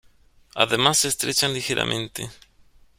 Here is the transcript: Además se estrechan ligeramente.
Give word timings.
Además 0.55 0.97
se 0.97 1.09
estrechan 1.09 1.53
ligeramente. 1.53 2.31